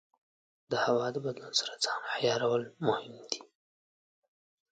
د 0.71 0.73
هوا 0.85 1.07
د 1.13 1.17
بدلون 1.25 1.53
سره 1.61 1.73
ځان 1.83 2.01
عیارول 2.17 2.63
مهم 2.85 3.15
دي. 3.31 3.41